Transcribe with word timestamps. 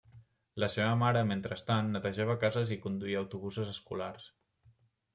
La 0.63 0.69
seva 0.75 0.95
mare, 1.01 1.21
mentrestant, 1.33 1.93
netejava 1.97 2.39
cases 2.47 2.75
i 2.79 2.81
conduïa 2.89 3.23
autobusos 3.23 3.73
escolars. 3.79 4.31